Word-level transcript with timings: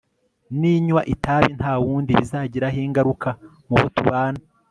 ninywa 0.59 1.01
itabi 1.13 1.49
nta 1.59 1.73
wundi 1.83 2.11
bizagiraho 2.19 2.77
ingaruka 2.87 3.29
mu 3.67 3.75
bo 3.79 3.87
tubana 3.95 4.41